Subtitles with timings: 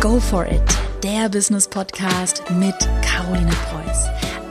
[0.00, 0.62] Go for it,
[1.02, 4.06] der Business Podcast mit Caroline Preuß.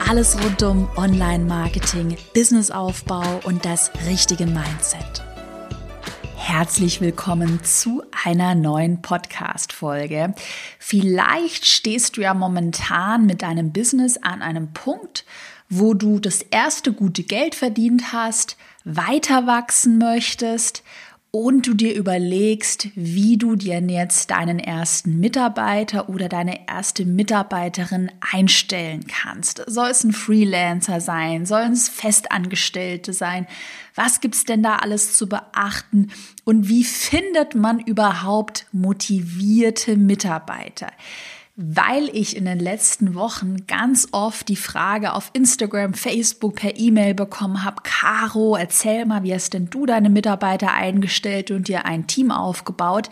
[0.10, 5.24] Alles rund um Online-Marketing, Businessaufbau und das richtige Mindset.
[6.36, 10.34] Herzlich willkommen zu einer neuen Podcast-Folge.
[10.80, 15.24] Vielleicht stehst du ja momentan mit deinem Business an einem Punkt,
[15.70, 20.84] wo du das erste gute Geld verdient hast, weiter wachsen möchtest
[21.32, 28.10] und du dir überlegst, wie du dir jetzt deinen ersten Mitarbeiter oder deine erste Mitarbeiterin
[28.32, 29.64] einstellen kannst.
[29.68, 31.46] Soll es ein Freelancer sein?
[31.46, 33.46] Sollen es Festangestellte sein?
[33.94, 36.12] Was gibt's denn da alles zu beachten?
[36.46, 40.88] Und wie findet man überhaupt motivierte Mitarbeiter?
[41.60, 47.16] Weil ich in den letzten Wochen ganz oft die Frage auf Instagram, Facebook, per E-Mail
[47.16, 52.06] bekommen habe, Caro, erzähl mal, wie hast denn du deine Mitarbeiter eingestellt und dir ein
[52.06, 53.10] Team aufgebaut?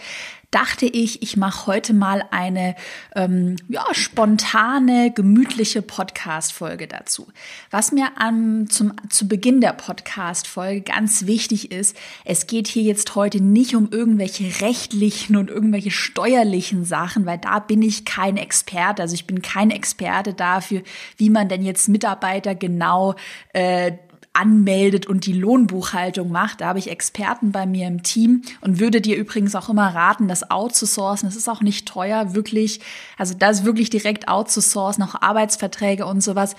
[0.52, 2.76] Dachte ich, ich mache heute mal eine
[3.15, 7.27] ähm, ja, spontane, gemütliche Podcast-Folge dazu.
[7.71, 13.16] Was mir am, zum, zu Beginn der Podcast-Folge ganz wichtig ist, es geht hier jetzt
[13.16, 19.01] heute nicht um irgendwelche rechtlichen und irgendwelche steuerlichen Sachen, weil da bin ich kein Experte.
[19.01, 20.82] Also ich bin kein Experte dafür,
[21.18, 23.16] wie man denn jetzt Mitarbeiter genau
[23.54, 23.93] äh,
[24.36, 26.62] anmeldet und die Lohnbuchhaltung macht.
[26.62, 30.28] Da habe ich Experten bei mir im Team und würde dir übrigens auch immer raten,
[30.28, 31.28] das outzusourcen.
[31.28, 32.80] Das ist auch nicht teuer, wirklich.
[33.18, 36.56] Also das wirklich direkt outzusourcen, auch Arbeitsverträge und sowas.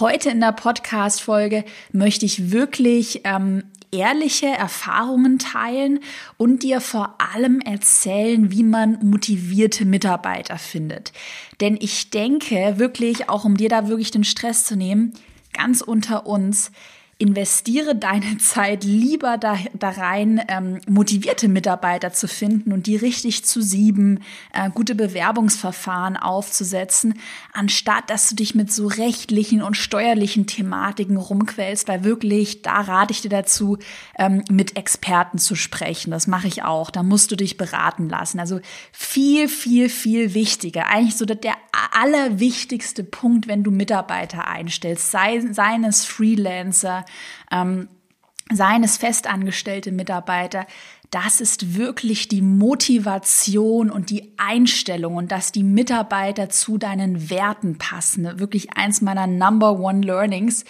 [0.00, 6.00] Heute in der Podcast-Folge möchte ich wirklich ähm, ehrliche Erfahrungen teilen
[6.36, 11.12] und dir vor allem erzählen, wie man motivierte Mitarbeiter findet.
[11.60, 15.12] Denn ich denke wirklich, auch um dir da wirklich den Stress zu nehmen,
[15.52, 16.70] ganz unter uns,
[17.18, 23.44] investiere deine Zeit lieber da, da rein, ähm, motivierte Mitarbeiter zu finden und die richtig
[23.44, 24.20] zu sieben,
[24.52, 27.14] äh, gute Bewerbungsverfahren aufzusetzen,
[27.52, 33.12] anstatt dass du dich mit so rechtlichen und steuerlichen Thematiken rumquälst, weil wirklich, da rate
[33.12, 33.78] ich dir dazu,
[34.18, 36.10] ähm, mit Experten zu sprechen.
[36.10, 36.90] Das mache ich auch.
[36.90, 38.40] Da musst du dich beraten lassen.
[38.40, 38.60] Also
[38.92, 40.88] viel, viel, viel wichtiger.
[40.88, 41.38] Eigentlich so der
[41.92, 47.04] allerwichtigste Punkt, wenn du Mitarbeiter einstellst, sei, seien es Freelancer,
[47.50, 47.88] ähm,
[48.52, 50.66] seien es festangestellte Mitarbeiter,
[51.10, 57.78] das ist wirklich die Motivation und die Einstellung und dass die Mitarbeiter zu deinen Werten
[57.78, 58.38] passen.
[58.38, 60.64] Wirklich eins meiner Number One Learnings.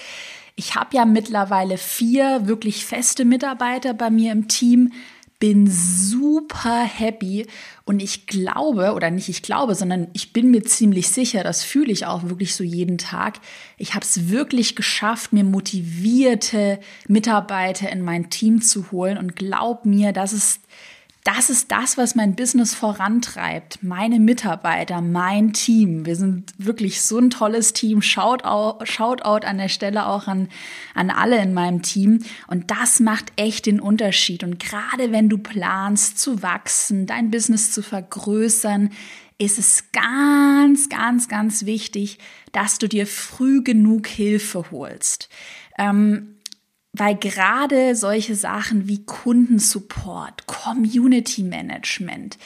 [0.55, 4.93] Ich habe ja mittlerweile vier wirklich feste Mitarbeiter bei mir im Team
[5.39, 7.47] bin super happy
[7.85, 11.93] und ich glaube, oder nicht ich glaube, sondern ich bin mir ziemlich sicher, das fühle
[11.93, 13.41] ich auch wirklich so jeden Tag.
[13.77, 19.85] Ich habe es wirklich geschafft, mir motivierte Mitarbeiter in mein Team zu holen und glaub
[19.85, 20.61] mir, das ist
[21.27, 23.83] das ist das, was mein Business vorantreibt.
[23.83, 26.07] Meine Mitarbeiter, mein Team.
[26.07, 28.01] Wir sind wirklich so ein tolles Team.
[28.01, 30.49] Shoutout, Shoutout an der Stelle auch an,
[30.95, 32.21] an alle in meinem Team.
[32.47, 34.45] Und das macht echt den Unterschied.
[34.45, 38.91] Und gerade wenn du planst zu wachsen, dein Business zu vergrößern,
[39.37, 42.19] ist es ganz, ganz, ganz wichtig,
[42.53, 45.29] dass du dir früh genug Hilfe holst.
[45.77, 46.36] Ähm,
[46.99, 52.39] weil gerade solche Sachen wie Kundensupport, Community Management,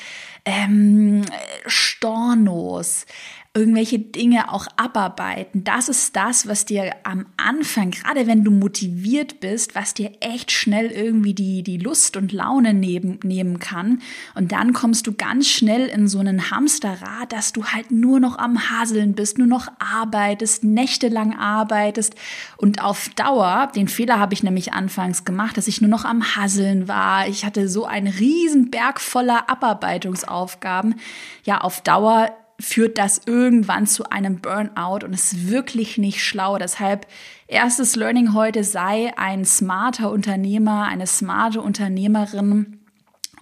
[0.44, 1.22] ähm,
[1.66, 3.06] Stornos,
[3.52, 5.64] irgendwelche Dinge auch abarbeiten.
[5.64, 10.52] Das ist das, was dir am Anfang, gerade wenn du motiviert bist, was dir echt
[10.52, 14.02] schnell irgendwie die, die Lust und Laune neben, nehmen kann.
[14.36, 18.38] Und dann kommst du ganz schnell in so einen Hamsterrad, dass du halt nur noch
[18.38, 22.14] am Haseln bist, nur noch arbeitest, nächtelang arbeitest.
[22.56, 26.36] Und auf Dauer, den Fehler habe ich nämlich anfangs gemacht, dass ich nur noch am
[26.36, 27.26] Haseln war.
[27.26, 31.00] Ich hatte so einen riesen Berg voller Abarbeitungsaufgaben.
[31.42, 36.58] Ja, auf Dauer führt das irgendwann zu einem Burnout und ist wirklich nicht schlau.
[36.58, 37.06] Deshalb
[37.48, 42.80] erstes Learning heute sei ein smarter Unternehmer, eine smarte Unternehmerin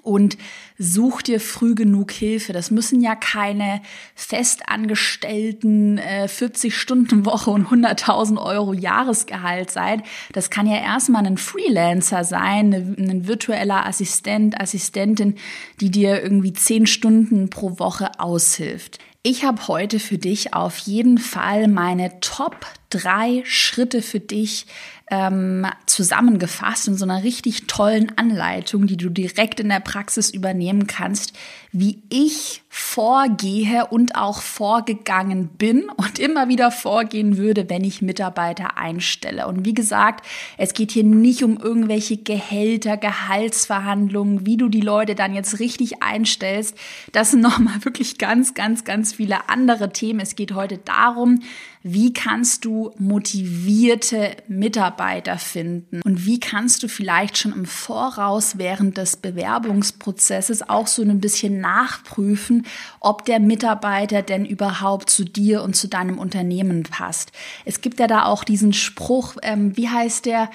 [0.09, 0.39] und
[0.79, 2.53] such dir früh genug Hilfe.
[2.53, 3.83] Das müssen ja keine
[4.15, 10.03] festangestellten äh, 40-Stunden-Woche und 100.000 Euro Jahresgehalt sein.
[10.33, 15.35] Das kann ja erstmal ein Freelancer sein, ein virtueller Assistent, Assistentin,
[15.81, 18.99] die dir irgendwie 10 Stunden pro Woche aushilft.
[19.31, 24.65] Ich habe heute für dich auf jeden Fall meine Top drei Schritte für dich
[25.11, 30.87] ähm, zusammengefasst in so einer richtig tollen Anleitung, die du direkt in der Praxis übernehmen
[30.87, 31.33] kannst,
[31.73, 38.77] wie ich vorgehe und auch vorgegangen bin und immer wieder vorgehen würde, wenn ich Mitarbeiter
[38.77, 39.47] einstelle.
[39.47, 40.27] Und wie gesagt,
[40.59, 46.03] es geht hier nicht um irgendwelche Gehälter, Gehaltsverhandlungen, wie du die Leute dann jetzt richtig
[46.03, 46.77] einstellst.
[47.13, 50.21] Das sind nochmal wirklich ganz, ganz, ganz viele andere Themen.
[50.21, 51.41] Es geht heute darum,
[51.83, 54.98] wie kannst du motivierte Mitarbeiter
[55.39, 56.03] finden?
[56.03, 61.61] Und wie kannst du vielleicht schon im Voraus während des Bewerbungsprozesses auch so ein bisschen
[61.61, 62.67] nachprüfen,
[63.01, 67.33] ob der Mitarbeiter denn überhaupt zu dir und zu deinem Unternehmen passt?
[67.65, 70.51] Es gibt ja da auch diesen Spruch, ähm, wie heißt der?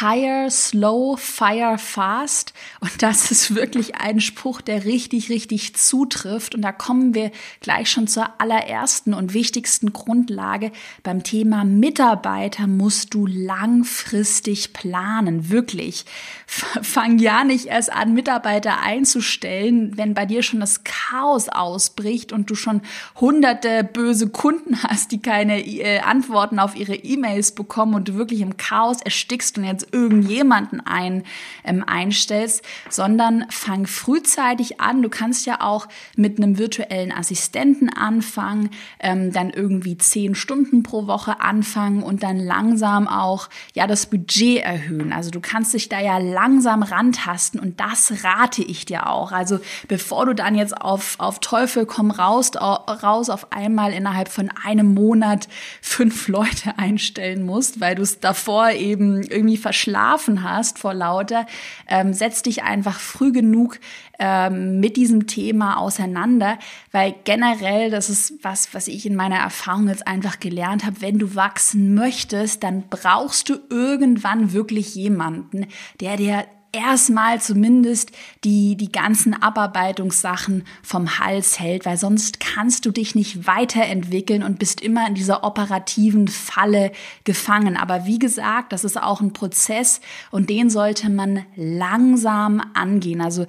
[0.00, 2.54] Hire Slow, Fire Fast.
[2.80, 6.54] Und das ist wirklich ein Spruch, der richtig, richtig zutrifft.
[6.54, 10.72] Und da kommen wir gleich schon zur allerersten und wichtigsten Grundlage.
[11.02, 16.06] Beim Thema Mitarbeiter musst du langfristig planen, wirklich.
[16.46, 22.48] Fang ja nicht erst an, Mitarbeiter einzustellen, wenn bei dir schon das Chaos ausbricht und
[22.48, 22.80] du schon
[23.20, 28.40] hunderte böse Kunden hast, die keine äh, Antworten auf ihre E-Mails bekommen und du wirklich
[28.40, 31.24] im Chaos erstickst und jetzt irgendjemanden ein,
[31.64, 35.02] ähm, einstellst, sondern fang frühzeitig an.
[35.02, 41.06] Du kannst ja auch mit einem virtuellen Assistenten anfangen, ähm, dann irgendwie zehn Stunden pro
[41.06, 45.12] Woche anfangen und dann langsam auch ja das Budget erhöhen.
[45.12, 49.32] Also du kannst dich da ja langsam rantasten und das rate ich dir auch.
[49.32, 54.50] Also bevor du dann jetzt auf, auf Teufel komm raus, raus auf einmal innerhalb von
[54.64, 55.48] einem Monat
[55.80, 61.46] fünf Leute einstellen musst, weil du es davor eben irgendwie verschlafen hast vor lauter,
[61.88, 63.80] ähm, setz dich einfach früh genug
[64.18, 66.58] ähm, mit diesem Thema auseinander,
[66.92, 71.18] weil generell, das ist was, was ich in meiner Erfahrung jetzt einfach gelernt habe, wenn
[71.18, 75.66] du wachsen möchtest, dann brauchst du irgendwann wirklich jemanden,
[76.00, 76.44] der dir
[76.74, 78.10] erstmal zumindest
[78.42, 84.58] die, die ganzen Abarbeitungssachen vom Hals hält, weil sonst kannst du dich nicht weiterentwickeln und
[84.58, 86.92] bist immer in dieser operativen Falle
[87.24, 87.76] gefangen.
[87.76, 90.00] Aber wie gesagt, das ist auch ein Prozess
[90.30, 93.20] und den sollte man langsam angehen.
[93.20, 93.46] Also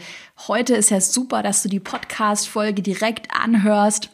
[0.47, 4.09] heute ist ja super, dass du die Podcast-Folge direkt anhörst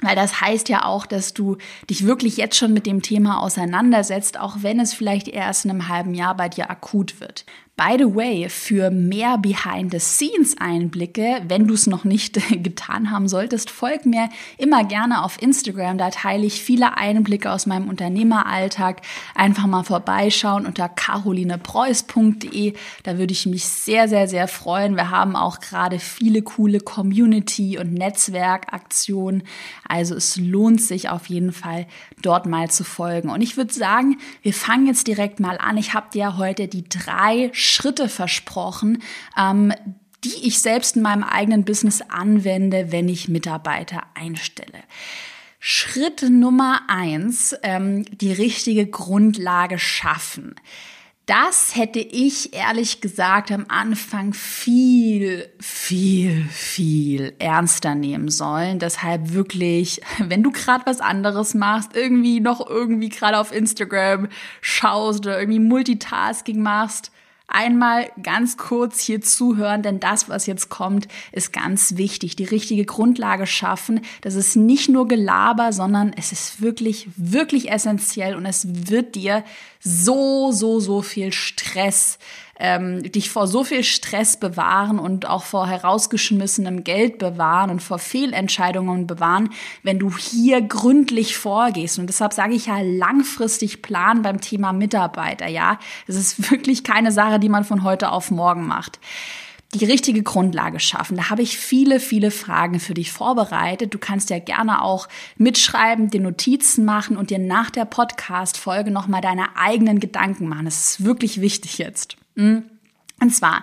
[0.00, 1.56] weil das heißt ja auch, dass du
[1.90, 5.88] dich wirklich jetzt schon mit dem Thema auseinandersetzt, auch wenn es vielleicht erst in einem
[5.88, 7.44] halben Jahr bei dir akut wird.
[7.78, 12.34] By the way, für mehr Behind-the-Scenes-Einblicke, wenn du es noch nicht
[12.64, 15.96] getan haben solltest, folg mir immer gerne auf Instagram.
[15.96, 19.02] Da teile ich viele Einblicke aus meinem Unternehmeralltag.
[19.36, 22.74] Einfach mal vorbeischauen unter carolinepreuß.de.
[23.04, 24.96] Da würde ich mich sehr, sehr, sehr freuen.
[24.96, 29.44] Wir haben auch gerade viele coole Community- und Netzwerkaktionen.
[29.88, 31.86] Also es lohnt sich auf jeden Fall,
[32.22, 33.30] dort mal zu folgen.
[33.30, 35.76] Und ich würde sagen, wir fangen jetzt direkt mal an.
[35.76, 39.02] Ich habe dir heute die drei Schritte versprochen,
[39.36, 39.72] ähm,
[40.24, 44.80] die ich selbst in meinem eigenen Business anwende, wenn ich Mitarbeiter einstelle.
[45.60, 50.54] Schritt Nummer eins, ähm, die richtige Grundlage schaffen.
[51.28, 58.78] Das hätte ich ehrlich gesagt am Anfang viel, viel, viel ernster nehmen sollen.
[58.78, 64.28] Deshalb wirklich, wenn du gerade was anderes machst, irgendwie noch irgendwie gerade auf Instagram
[64.62, 67.12] schaust oder irgendwie Multitasking machst,
[67.48, 72.36] einmal ganz kurz hier zuhören, denn das, was jetzt kommt, ist ganz wichtig.
[72.36, 74.02] Die richtige Grundlage schaffen.
[74.20, 79.44] Das ist nicht nur Gelaber, sondern es ist wirklich, wirklich essentiell und es wird dir
[79.80, 82.18] so, so, so viel Stress
[82.58, 87.98] ähm, dich vor so viel Stress bewahren und auch vor herausgeschmissenem Geld bewahren und vor
[87.98, 89.50] Fehlentscheidungen bewahren,
[89.82, 91.98] wenn du hier gründlich vorgehst.
[91.98, 95.46] Und deshalb sage ich ja langfristig planen beim Thema Mitarbeiter.
[95.46, 98.98] Ja, es ist wirklich keine Sache, die man von heute auf morgen macht
[99.74, 101.16] die richtige Grundlage schaffen.
[101.18, 103.92] Da habe ich viele, viele Fragen für dich vorbereitet.
[103.92, 109.20] Du kannst ja gerne auch mitschreiben, dir Notizen machen und dir nach der Podcast-Folge nochmal
[109.20, 110.64] deine eigenen Gedanken machen.
[110.64, 112.16] Das ist wirklich wichtig jetzt.
[112.38, 112.64] Hm?
[113.20, 113.62] Und zwar,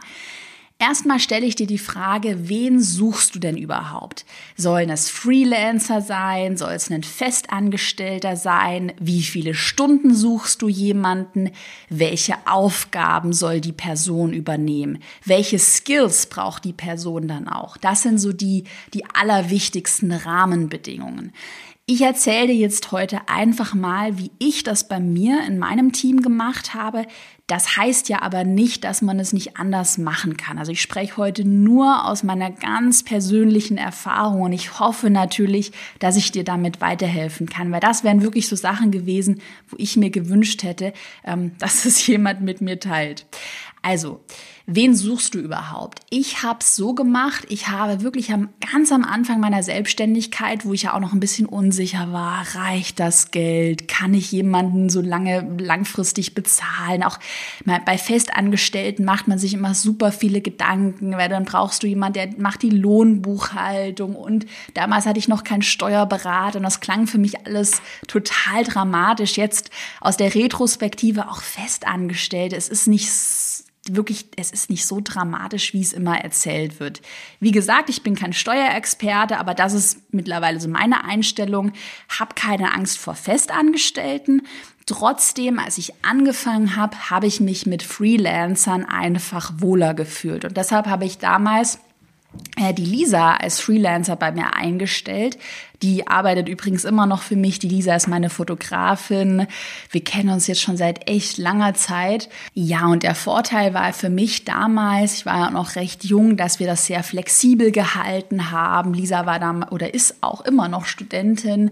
[0.77, 4.25] Erstmal stelle ich dir die Frage, wen suchst du denn überhaupt?
[4.58, 6.58] Sollen es Freelancer sein?
[6.58, 8.91] Soll es ein Festangestellter sein?
[9.00, 11.51] Wie viele Stunden suchst du jemanden?
[11.88, 15.00] Welche Aufgaben soll die Person übernehmen?
[15.24, 17.77] Welche Skills braucht die Person dann auch?
[17.77, 21.32] Das sind so die, die allerwichtigsten Rahmenbedingungen.
[21.88, 26.24] Ich erzähle dir jetzt heute einfach mal, wie ich das bei mir in meinem Team
[26.24, 27.05] gemacht habe,
[27.48, 30.58] Das heißt ja aber nicht, dass man es nicht anders machen kann.
[30.58, 36.18] Also ich spreche heute nur aus meiner ganz persönlichen Erfahrung und ich hoffe natürlich, dass
[36.18, 40.10] ich dir damit weiterhelfen kann, weil das wären wirklich so Sachen gewesen, wo ich mir
[40.10, 40.92] gewünscht hätte,
[41.24, 43.28] ähm, dass es jemand mit mir teilt.
[43.84, 44.24] Also,
[44.67, 46.00] wen suchst du überhaupt?
[46.10, 50.74] Ich habe es so gemacht, ich habe wirklich am, ganz am Anfang meiner Selbstständigkeit, wo
[50.74, 53.88] ich ja auch noch ein bisschen unsicher war, reicht das Geld?
[53.88, 57.03] Kann ich jemanden so lange langfristig bezahlen?
[57.03, 57.19] Auch
[57.86, 62.29] bei Festangestellten macht man sich immer super viele Gedanken, weil dann brauchst du jemanden, der
[62.38, 67.45] macht die Lohnbuchhaltung und damals hatte ich noch keinen Steuerberater und das klang für mich
[67.45, 69.38] alles total dramatisch.
[69.38, 69.69] Jetzt
[70.01, 72.55] aus der Retrospektive auch Festangestellte.
[72.55, 73.12] Es ist nicht
[73.92, 77.01] wirklich, es ist nicht so dramatisch, wie es immer erzählt wird.
[77.39, 81.72] Wie gesagt, ich bin kein Steuerexperte, aber das ist mittlerweile so meine Einstellung.
[82.10, 84.44] Hab keine Angst vor Festangestellten.
[84.86, 90.46] Trotzdem, als ich angefangen habe, habe ich mich mit Freelancern einfach wohler gefühlt.
[90.46, 91.80] Und deshalb habe ich damals
[92.74, 95.38] die Lisa als Freelancer bei mir eingestellt.
[95.82, 97.60] Die arbeitet übrigens immer noch für mich.
[97.60, 99.48] Die Lisa ist meine Fotografin.
[99.92, 102.30] Wir kennen uns jetzt schon seit echt langer Zeit.
[102.54, 106.60] Ja, und der Vorteil war für mich damals, ich war ja noch recht jung, dass
[106.60, 108.94] wir das sehr flexibel gehalten haben.
[108.94, 111.72] Lisa war da oder ist auch immer noch Studentin.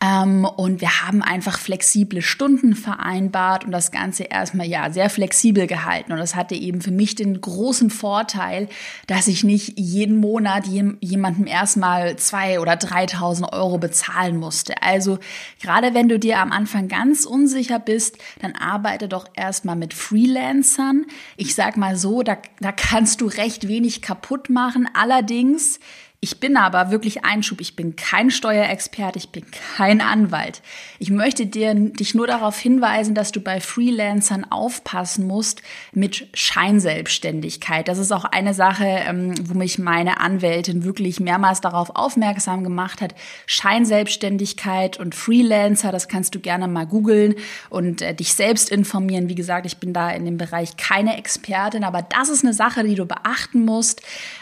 [0.00, 5.66] Ähm, und wir haben einfach flexible Stunden vereinbart und das Ganze erstmal ja sehr flexibel
[5.66, 6.12] gehalten.
[6.12, 8.68] Und das hatte eben für mich den großen Vorteil,
[9.06, 14.82] dass ich nicht jeden Monat jemandem erstmal zwei oder 3.000 Euro bezahlen musste.
[14.82, 15.18] Also
[15.60, 21.06] gerade wenn du dir am Anfang ganz unsicher bist, dann arbeite doch erstmal mit Freelancern.
[21.36, 24.88] Ich sag mal so, da, da kannst du recht wenig kaputt machen.
[24.92, 25.78] Allerdings
[26.24, 27.60] ich bin aber wirklich Einschub.
[27.60, 29.44] Ich bin kein Steuerexperte, ich bin
[29.76, 30.62] kein Anwalt.
[30.98, 35.60] Ich möchte dir, dich nur darauf hinweisen, dass du bei Freelancern aufpassen musst
[35.92, 37.88] mit Scheinselbstständigkeit.
[37.88, 43.02] Das ist auch eine Sache, ähm, wo mich meine Anwältin wirklich mehrmals darauf aufmerksam gemacht
[43.02, 43.14] hat.
[43.44, 47.34] Scheinselbstständigkeit und Freelancer, das kannst du gerne mal googeln
[47.68, 49.28] und äh, dich selbst informieren.
[49.28, 52.82] Wie gesagt, ich bin da in dem Bereich keine Expertin, aber das ist eine Sache,
[52.82, 54.00] die du beachten musst,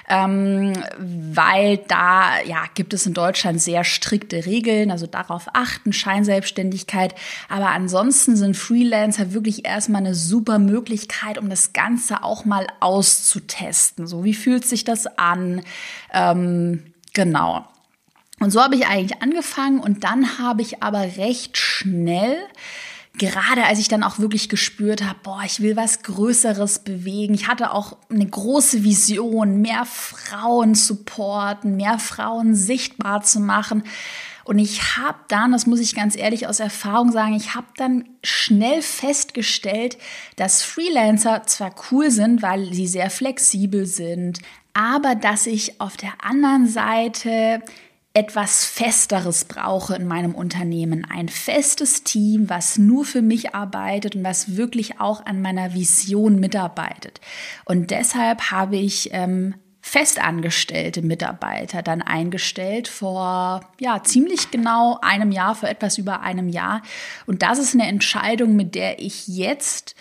[0.09, 7.15] ähm, weil da ja, gibt es in Deutschland sehr strikte Regeln, also darauf achten, Scheinselbstständigkeit.
[7.49, 14.07] Aber ansonsten sind Freelancer wirklich erstmal eine super Möglichkeit, um das Ganze auch mal auszutesten.
[14.07, 15.63] So, wie fühlt sich das an?
[16.13, 17.67] Ähm, genau.
[18.41, 22.37] Und so habe ich eigentlich angefangen und dann habe ich aber recht schnell
[23.19, 27.35] gerade als ich dann auch wirklich gespürt habe, boah, ich will was Größeres bewegen.
[27.35, 33.85] Ich hatte auch eine große Vision, mehr Frauen supporten, mehr Frauen sichtbar zu machen.
[34.45, 38.09] Und ich habe dann, das muss ich ganz ehrlich aus Erfahrung sagen, ich habe dann
[38.25, 39.99] schnell festgestellt,
[40.37, 44.41] dass Freelancer zwar cool sind, weil sie sehr flexibel sind,
[44.75, 47.63] aber dass ich auf der anderen Seite
[48.15, 51.07] etwas Festeres brauche in meinem Unternehmen.
[51.09, 56.39] Ein festes Team, was nur für mich arbeitet und was wirklich auch an meiner Vision
[56.39, 57.21] mitarbeitet.
[57.65, 65.55] Und deshalb habe ich ähm, festangestellte Mitarbeiter dann eingestellt vor ja ziemlich genau einem Jahr,
[65.55, 66.83] vor etwas über einem Jahr.
[67.27, 69.97] Und das ist eine Entscheidung, mit der ich jetzt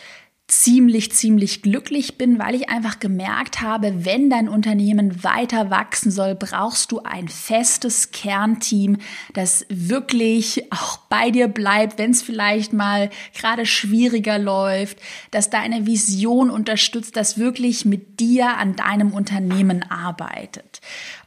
[0.52, 6.36] ziemlich, ziemlich glücklich bin, weil ich einfach gemerkt habe, wenn dein Unternehmen weiter wachsen soll,
[6.36, 8.98] brauchst du ein festes Kernteam,
[9.34, 14.98] das wirklich auch bei dir bleibt, wenn es vielleicht mal gerade schwieriger läuft,
[15.32, 20.82] dass deine Vision unterstützt, das wirklich mit dir an deinem Unternehmen arbeitet.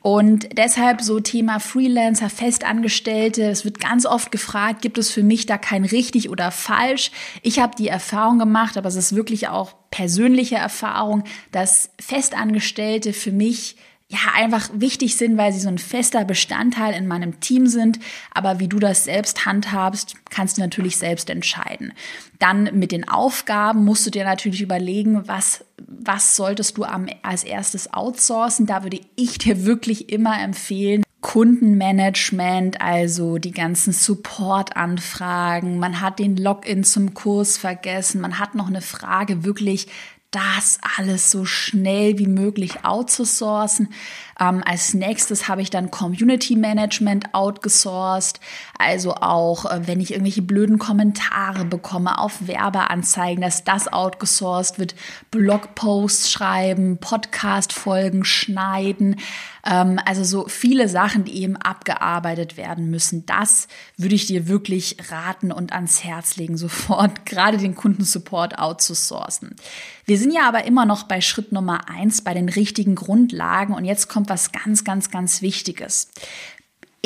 [0.06, 3.44] Und deshalb so Thema Freelancer, Festangestellte.
[3.44, 7.10] Es wird ganz oft gefragt, gibt es für mich da kein richtig oder falsch?
[7.40, 13.32] Ich habe die Erfahrung gemacht, aber es ist wirklich auch persönliche Erfahrung, dass Festangestellte für
[13.32, 13.76] mich
[14.14, 17.98] ja einfach wichtig sind, weil sie so ein fester Bestandteil in meinem Team sind.
[18.32, 21.92] Aber wie du das selbst handhabst, kannst du natürlich selbst entscheiden.
[22.38, 27.44] Dann mit den Aufgaben musst du dir natürlich überlegen, was, was solltest du am, als
[27.44, 28.66] erstes outsourcen.
[28.66, 35.78] Da würde ich dir wirklich immer empfehlen, Kundenmanagement, also die ganzen Support-Anfragen.
[35.78, 38.20] Man hat den Login zum Kurs vergessen.
[38.20, 39.86] Man hat noch eine Frage wirklich
[40.34, 43.88] das alles so schnell wie möglich outzusourcen.
[44.40, 48.40] Ähm, als nächstes habe ich dann Community Management outgesourced.
[48.78, 54.94] Also auch, äh, wenn ich irgendwelche blöden Kommentare bekomme auf Werbeanzeigen, dass das outgesourced wird.
[55.30, 59.16] Blogposts schreiben, Podcast-Folgen schneiden.
[59.64, 63.24] Ähm, also so viele Sachen, die eben abgearbeitet werden müssen.
[63.26, 69.56] Das würde ich dir wirklich raten und ans Herz legen, sofort gerade den Kundensupport outzusourcen.
[70.06, 73.74] Wir sind ja aber immer noch bei Schritt Nummer eins, bei den richtigen Grundlagen.
[73.74, 76.10] Und jetzt kommt was ganz, ganz, ganz Wichtiges.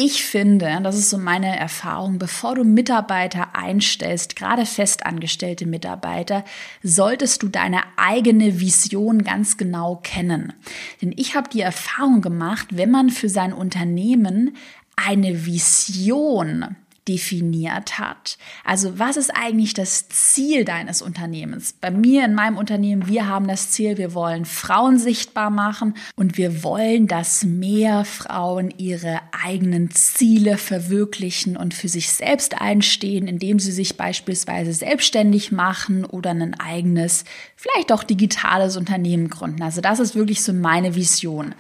[0.00, 6.44] Ich finde, das ist so meine Erfahrung, bevor du Mitarbeiter einstellst, gerade festangestellte Mitarbeiter,
[6.84, 10.52] solltest du deine eigene Vision ganz genau kennen.
[11.02, 14.56] Denn ich habe die Erfahrung gemacht, wenn man für sein Unternehmen
[14.94, 16.76] eine Vision
[17.08, 18.36] definiert hat.
[18.64, 21.72] Also was ist eigentlich das Ziel deines Unternehmens?
[21.72, 26.36] Bei mir in meinem Unternehmen, wir haben das Ziel, wir wollen Frauen sichtbar machen und
[26.36, 33.58] wir wollen, dass mehr Frauen ihre eigenen Ziele verwirklichen und für sich selbst einstehen, indem
[33.58, 37.24] sie sich beispielsweise selbstständig machen oder ein eigenes,
[37.56, 39.62] vielleicht auch digitales Unternehmen gründen.
[39.62, 41.54] Also das ist wirklich so meine Vision.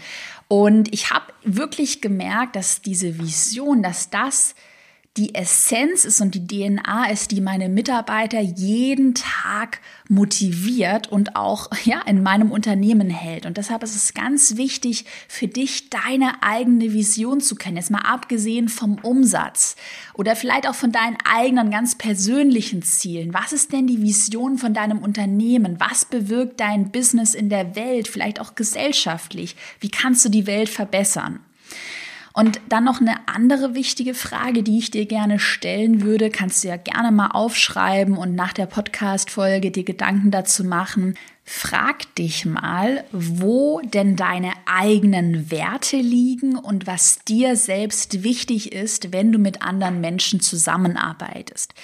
[0.48, 4.54] Und ich habe wirklich gemerkt, dass diese Vision, dass das
[5.18, 11.70] die Essenz ist und die DNA ist, die meine Mitarbeiter jeden Tag motiviert und auch
[11.84, 13.44] ja in meinem Unternehmen hält.
[13.44, 17.76] Und deshalb ist es ganz wichtig für dich, deine eigene Vision zu kennen.
[17.76, 19.74] Jetzt mal abgesehen vom Umsatz
[20.14, 23.34] oder vielleicht auch von deinen eigenen ganz persönlichen Zielen.
[23.34, 25.80] Was ist denn die Vision von deinem Unternehmen?
[25.80, 28.06] Was bewirkt dein Business in der Welt?
[28.06, 29.56] Vielleicht auch gesellschaftlich?
[29.80, 31.40] Wie kannst du die Welt verbessern?
[32.38, 36.68] Und dann noch eine andere wichtige Frage, die ich dir gerne stellen würde, kannst du
[36.68, 41.16] ja gerne mal aufschreiben und nach der Podcast-Folge dir Gedanken dazu machen.
[41.42, 49.12] Frag dich mal, wo denn deine eigenen Werte liegen und was dir selbst wichtig ist,
[49.12, 51.74] wenn du mit anderen Menschen zusammenarbeitest.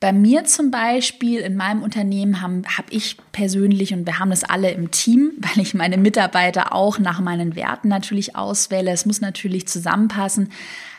[0.00, 4.44] Bei mir zum Beispiel in meinem Unternehmen habe hab ich persönlich und wir haben das
[4.44, 8.90] alle im Team, weil ich meine Mitarbeiter auch nach meinen Werten natürlich auswähle.
[8.90, 10.50] Es muss natürlich zusammenpassen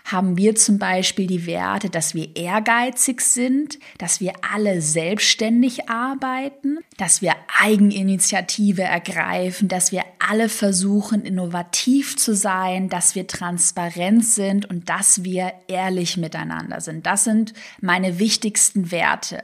[0.05, 6.79] haben wir zum Beispiel die Werte, dass wir ehrgeizig sind, dass wir alle selbstständig arbeiten,
[6.97, 14.69] dass wir Eigeninitiative ergreifen, dass wir alle versuchen, innovativ zu sein, dass wir transparent sind
[14.69, 17.05] und dass wir ehrlich miteinander sind.
[17.05, 19.43] Das sind meine wichtigsten Werte.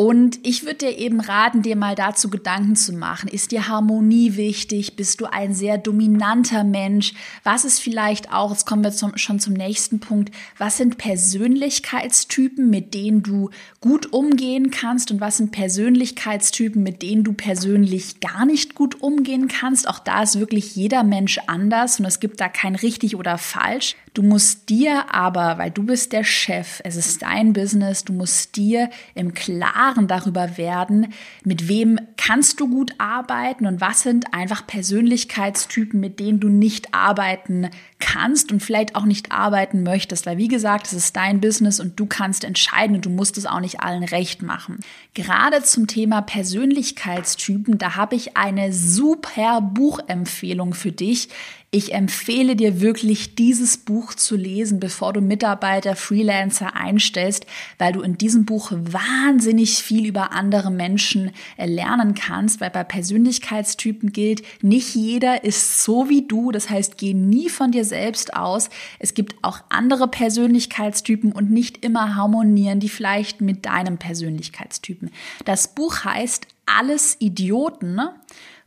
[0.00, 3.28] Und ich würde dir eben raten, dir mal dazu Gedanken zu machen.
[3.28, 4.94] Ist dir Harmonie wichtig?
[4.94, 7.14] Bist du ein sehr dominanter Mensch?
[7.42, 12.70] Was ist vielleicht auch, jetzt kommen wir zum, schon zum nächsten Punkt, was sind Persönlichkeitstypen,
[12.70, 13.50] mit denen du
[13.80, 19.48] gut umgehen kannst und was sind Persönlichkeitstypen, mit denen du persönlich gar nicht gut umgehen
[19.48, 19.88] kannst?
[19.88, 23.96] Auch da ist wirklich jeder Mensch anders und es gibt da kein richtig oder falsch.
[24.14, 28.56] Du musst dir aber, weil du bist der Chef, es ist dein Business, du musst
[28.56, 31.12] dir im Klaren darüber werden,
[31.44, 36.94] mit wem kannst du gut arbeiten und was sind einfach Persönlichkeitstypen, mit denen du nicht
[36.94, 41.80] arbeiten kannst und vielleicht auch nicht arbeiten möchtest, weil wie gesagt, es ist dein Business
[41.80, 44.78] und du kannst entscheiden und du musst es auch nicht allen recht machen.
[45.14, 51.28] Gerade zum Thema Persönlichkeitstypen, da habe ich eine super Buchempfehlung für dich.
[51.70, 57.44] Ich empfehle dir wirklich, dieses Buch zu lesen, bevor du Mitarbeiter, Freelancer einstellst,
[57.76, 64.14] weil du in diesem Buch wahnsinnig viel über andere Menschen lernen kannst, weil bei Persönlichkeitstypen
[64.14, 66.52] gilt, nicht jeder ist so wie du.
[66.52, 68.70] Das heißt, geh nie von dir selbst aus.
[68.98, 75.10] Es gibt auch andere Persönlichkeitstypen und nicht immer harmonieren die vielleicht mit deinem Persönlichkeitstypen.
[75.44, 78.00] Das Buch heißt Alles Idioten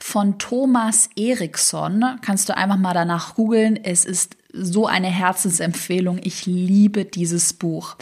[0.01, 2.03] von Thomas Eriksson.
[2.21, 3.77] Kannst du einfach mal danach googeln.
[3.81, 6.19] Es ist so eine Herzensempfehlung.
[6.23, 7.95] Ich liebe dieses Buch.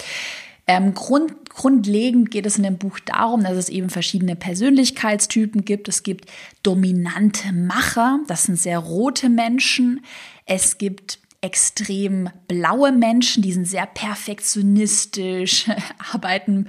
[0.65, 5.87] Ähm, Grund, grundlegend geht es in dem Buch darum, dass es eben verschiedene Persönlichkeitstypen gibt.
[5.87, 6.29] Es gibt
[6.63, 10.05] dominante Macher, das sind sehr rote Menschen.
[10.45, 15.69] Es gibt extrem blaue Menschen, die sind sehr perfektionistisch,
[16.13, 16.67] arbeiten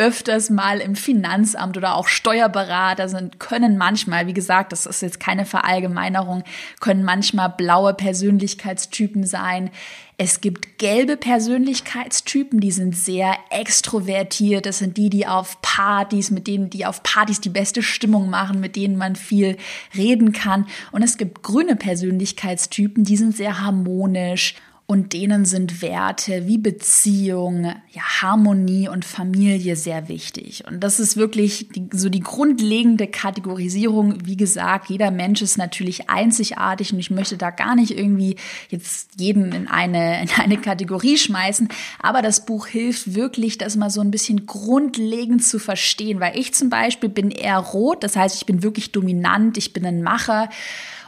[0.00, 5.20] öfters mal im Finanzamt oder auch Steuerberater sind, können manchmal, wie gesagt, das ist jetzt
[5.20, 6.42] keine Verallgemeinerung,
[6.80, 9.70] können manchmal blaue Persönlichkeitstypen sein.
[10.16, 14.64] Es gibt gelbe Persönlichkeitstypen, die sind sehr extrovertiert.
[14.64, 18.58] Das sind die, die auf Partys, mit denen, die auf Partys die beste Stimmung machen,
[18.58, 19.58] mit denen man viel
[19.94, 20.66] reden kann.
[20.92, 24.54] Und es gibt grüne Persönlichkeitstypen, die sind sehr harmonisch
[24.90, 30.64] und denen sind Werte wie Beziehung, ja, Harmonie und Familie sehr wichtig.
[30.66, 34.26] Und das ist wirklich die, so die grundlegende Kategorisierung.
[34.26, 38.34] Wie gesagt, jeder Mensch ist natürlich einzigartig und ich möchte da gar nicht irgendwie
[38.68, 41.68] jetzt jeden in eine, in eine Kategorie schmeißen.
[42.00, 46.52] Aber das Buch hilft wirklich, das mal so ein bisschen grundlegend zu verstehen, weil ich
[46.52, 48.02] zum Beispiel bin eher rot.
[48.02, 49.56] Das heißt, ich bin wirklich dominant.
[49.56, 50.48] Ich bin ein Macher.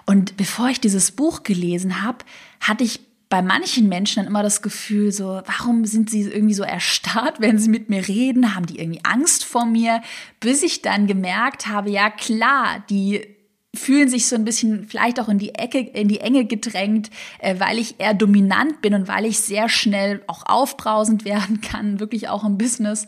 [0.07, 2.19] Und bevor ich dieses Buch gelesen habe,
[2.61, 3.01] hatte ich
[3.33, 7.57] bei manchen Menschen dann immer das Gefühl, so, warum sind sie irgendwie so erstarrt, wenn
[7.57, 8.55] sie mit mir reden?
[8.55, 10.03] Haben die irgendwie Angst vor mir?
[10.39, 13.27] Bis ich dann gemerkt habe, ja klar, die
[13.75, 17.09] fühlen sich so ein bisschen vielleicht auch in die Ecke, in die Enge gedrängt,
[17.39, 21.99] äh, weil ich eher dominant bin und weil ich sehr schnell auch aufbrausend werden kann,
[21.99, 23.07] wirklich auch im Business.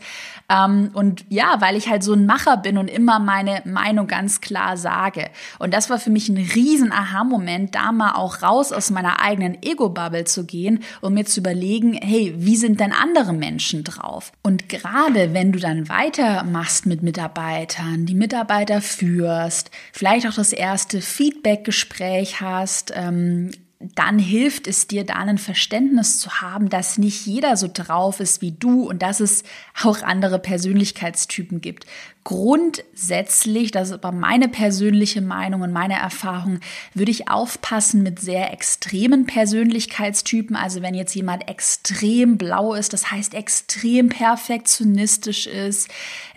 [0.49, 4.41] Ähm, und ja, weil ich halt so ein Macher bin und immer meine Meinung ganz
[4.41, 5.29] klar sage.
[5.59, 9.61] Und das war für mich ein riesen Aha-Moment, da mal auch raus aus meiner eigenen
[9.61, 14.31] Ego-Bubble zu gehen und mir zu überlegen, hey, wie sind denn andere Menschen drauf?
[14.41, 21.01] Und gerade wenn du dann weitermachst mit Mitarbeitern, die Mitarbeiter führst, vielleicht auch das erste
[21.01, 27.57] Feedback-Gespräch hast, ähm, dann hilft es dir, da ein Verständnis zu haben, dass nicht jeder
[27.57, 29.43] so drauf ist wie du und dass es
[29.83, 31.85] auch andere Persönlichkeitstypen gibt
[32.25, 36.59] grundsätzlich, das ist aber meine persönliche Meinung und meine Erfahrung,
[36.95, 40.55] würde ich aufpassen mit sehr extremen Persönlichkeitstypen.
[40.55, 45.87] Also wenn jetzt jemand extrem blau ist, das heißt extrem perfektionistisch ist,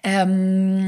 [0.03, 0.85] ähm,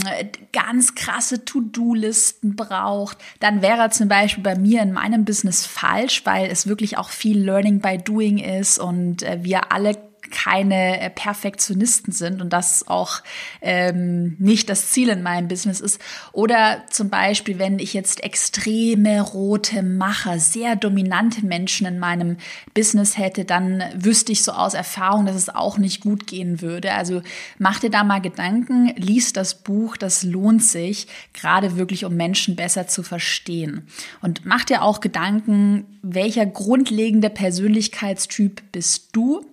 [0.52, 6.26] ganz krasse To-Do-Listen braucht, dann wäre er zum Beispiel bei mir in meinem Business falsch,
[6.26, 11.10] weil es wirklich auch viel Learning by Doing ist und äh, wir alle keine äh,
[11.10, 13.20] Perfektionisten sind und das auch
[13.60, 16.00] ähm, nicht das Ziel in meinem Business ist.
[16.32, 22.36] Oder zum Beispiel, wenn ich jetzt extreme rote Macher, sehr dominante Menschen in meinem
[22.74, 26.92] Business hätte, dann wüsste ich so aus Erfahrung, dass es auch nicht gut gehen würde.
[26.92, 27.22] Also
[27.58, 32.56] mach dir da mal Gedanken, lies das Buch, das lohnt sich, gerade wirklich um Menschen
[32.56, 33.86] besser zu verstehen.
[34.20, 39.44] Und mach dir auch Gedanken, welcher grundlegende Persönlichkeitstyp bist du?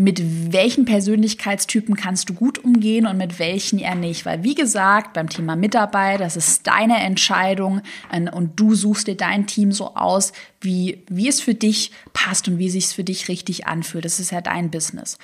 [0.00, 4.24] Mit welchen Persönlichkeitstypen kannst du gut umgehen und mit welchen eher nicht.
[4.24, 7.82] Weil wie gesagt, beim Thema Mitarbeit, das ist deine Entscheidung
[8.12, 12.46] äh, und du suchst dir dein Team so aus, wie, wie es für dich passt
[12.46, 14.04] und wie es sich für dich richtig anfühlt.
[14.04, 15.18] Das ist ja dein Business.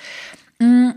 [0.59, 0.89] Mm,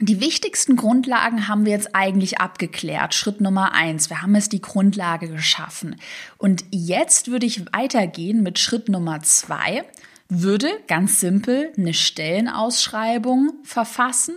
[0.00, 3.14] die wichtigsten Grundlagen haben wir jetzt eigentlich abgeklärt.
[3.14, 4.10] Schritt Nummer eins.
[4.10, 5.94] Wir haben jetzt die Grundlage geschaffen.
[6.36, 9.84] Und jetzt würde ich weitergehen mit Schritt Nummer zwei
[10.28, 14.36] würde ganz simpel eine Stellenausschreibung verfassen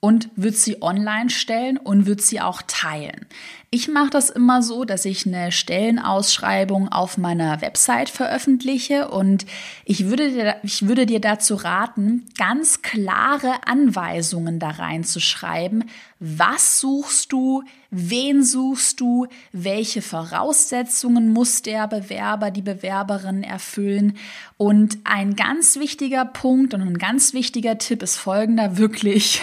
[0.00, 3.26] und wird sie online stellen und wird sie auch teilen.
[3.72, 9.46] Ich mache das immer so, dass ich eine Stellenausschreibung auf meiner Website veröffentliche und
[9.84, 15.84] ich würde dir, ich würde dir dazu raten, ganz klare Anweisungen da reinzuschreiben.
[16.18, 17.62] Was suchst du?
[17.90, 19.26] Wen suchst du?
[19.52, 24.16] Welche Voraussetzungen muss der Bewerber, die Bewerberin erfüllen?
[24.56, 29.42] Und ein ganz wichtiger Punkt und ein ganz wichtiger Tipp ist folgender, wirklich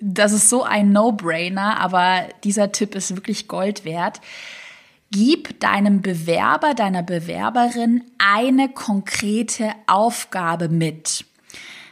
[0.00, 4.20] das ist so ein No-Brainer, aber dieser Tipp ist wirklich Gold wert.
[5.10, 11.24] Gib deinem Bewerber, deiner Bewerberin eine konkrete Aufgabe mit.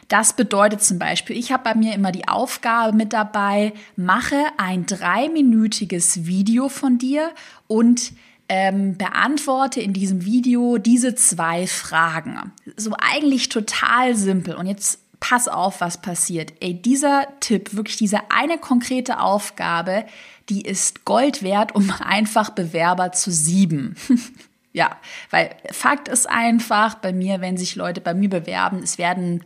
[0.07, 4.85] Das bedeutet zum Beispiel, ich habe bei mir immer die Aufgabe mit dabei, mache ein
[4.85, 7.31] dreiminütiges Video von dir
[7.67, 8.11] und
[8.47, 12.51] ähm, beantworte in diesem Video diese zwei Fragen.
[12.77, 14.55] So eigentlich total simpel.
[14.55, 16.53] Und jetzt pass auf, was passiert.
[16.59, 20.05] Ey, dieser Tipp, wirklich diese eine konkrete Aufgabe,
[20.49, 23.95] die ist Gold wert, um einfach Bewerber zu sieben.
[24.73, 24.95] ja,
[25.31, 29.43] weil Fakt ist einfach, bei mir, wenn sich Leute bei mir bewerben, es werden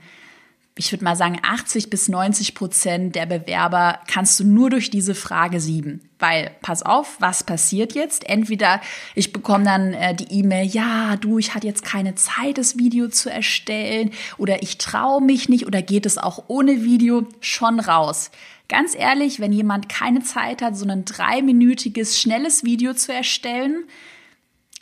[0.80, 5.14] ich würde mal sagen, 80 bis 90 Prozent der Bewerber kannst du nur durch diese
[5.14, 6.10] Frage sieben.
[6.20, 8.30] Weil, pass auf, was passiert jetzt?
[8.30, 8.80] Entweder
[9.14, 13.10] ich bekomme dann äh, die E-Mail, ja, du, ich hatte jetzt keine Zeit, das Video
[13.10, 17.28] zu erstellen, oder ich traue mich nicht, oder geht es auch ohne Video?
[17.42, 18.32] Schon raus.
[18.70, 23.84] Ganz ehrlich, wenn jemand keine Zeit hat, so ein dreiminütiges, schnelles Video zu erstellen,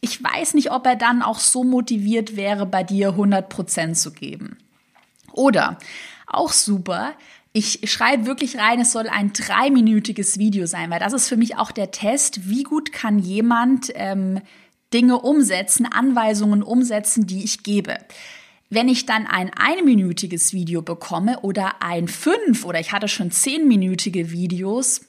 [0.01, 4.11] ich weiß nicht, ob er dann auch so motiviert wäre, bei dir 100 Prozent zu
[4.11, 4.57] geben.
[5.37, 5.77] Oder
[6.25, 7.13] auch super,
[7.53, 11.57] ich schreibe wirklich rein, es soll ein dreiminütiges Video sein, weil das ist für mich
[11.57, 14.41] auch der Test, wie gut kann jemand ähm,
[14.93, 17.97] Dinge umsetzen, Anweisungen umsetzen, die ich gebe.
[18.69, 24.31] Wenn ich dann ein einminütiges Video bekomme oder ein fünf oder ich hatte schon zehnminütige
[24.31, 25.01] Videos,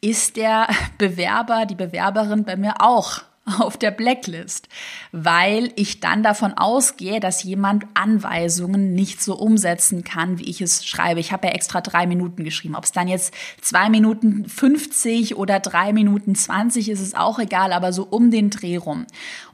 [0.00, 0.68] ist der
[0.98, 3.22] Bewerber, die Bewerberin bei mir auch
[3.58, 4.68] auf der Blacklist,
[5.12, 10.86] weil ich dann davon ausgehe, dass jemand Anweisungen nicht so umsetzen kann, wie ich es
[10.86, 11.20] schreibe.
[11.20, 12.74] Ich habe ja extra drei Minuten geschrieben.
[12.74, 17.72] Ob es dann jetzt zwei Minuten 50 oder drei Minuten 20 ist, ist auch egal,
[17.72, 19.06] aber so um den Dreh rum.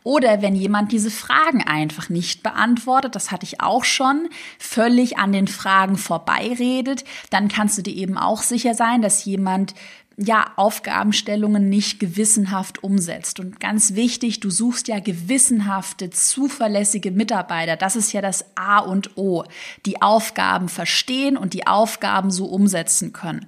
[0.02, 5.32] Oder wenn jemand diese Fragen einfach nicht beantwortet, das hatte ich auch schon, völlig an
[5.32, 9.74] den Fragen vorbeiredet, dann kannst du dir eben auch sicher sein, dass jemand
[10.22, 13.40] ja, Aufgabenstellungen nicht gewissenhaft umsetzt.
[13.40, 17.76] Und ganz wichtig, du suchst ja gewissenhafte, zuverlässige Mitarbeiter.
[17.76, 19.44] Das ist ja das A und O.
[19.86, 23.46] Die Aufgaben verstehen und die Aufgaben so umsetzen können.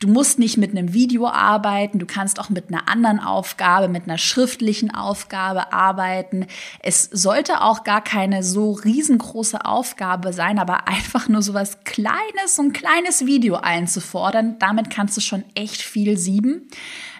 [0.00, 4.04] Du musst nicht mit einem Video arbeiten, du kannst auch mit einer anderen Aufgabe, mit
[4.04, 6.46] einer schriftlichen Aufgabe arbeiten.
[6.82, 12.56] Es sollte auch gar keine so riesengroße Aufgabe sein, aber einfach nur so was Kleines,
[12.56, 16.70] so ein kleines Video einzufordern, damit kannst du schon echt viel sieben.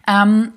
[0.09, 0.53] Ähm,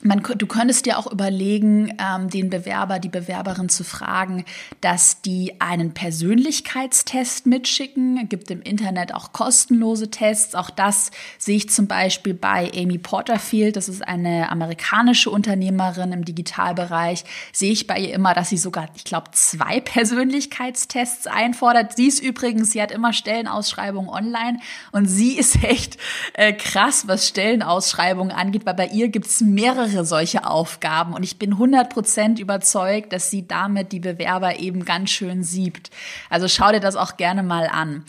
[0.00, 4.44] man, du könntest dir auch überlegen, ähm, den Bewerber, die Bewerberin zu fragen,
[4.80, 8.28] dass die einen Persönlichkeitstest mitschicken.
[8.28, 10.54] Gibt im Internet auch kostenlose Tests.
[10.54, 13.74] Auch das sehe ich zum Beispiel bei Amy Porterfield.
[13.74, 17.24] Das ist eine amerikanische Unternehmerin im Digitalbereich.
[17.52, 21.96] Sehe ich bei ihr immer, dass sie sogar, ich glaube, zwei Persönlichkeitstests einfordert.
[21.96, 24.60] Sie ist übrigens, sie hat immer Stellenausschreibungen online
[24.92, 25.96] und sie ist echt
[26.34, 31.22] äh, krass, was Stellenausschreibungen angeht, weil bei ihr gibt es mehrere mehrere solche Aufgaben und
[31.22, 35.90] ich bin 100% überzeugt, dass sie damit die Bewerber eben ganz schön siebt.
[36.30, 38.04] Also schau dir das auch gerne mal an.